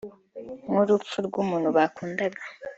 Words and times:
nk’urupfu 0.69 1.17
rw’umuntu 1.27 1.67
bakundaga 1.77 2.41